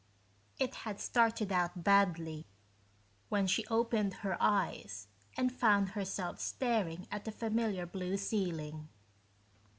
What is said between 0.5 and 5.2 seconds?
It had started out badly when she opened her eyes